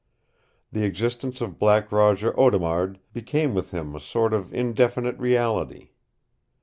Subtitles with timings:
[0.71, 5.91] The existence of Black Roger Audemard became with him a sort of indefinite reality.